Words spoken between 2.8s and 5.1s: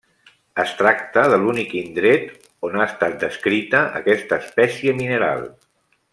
estat descrita aquesta espècie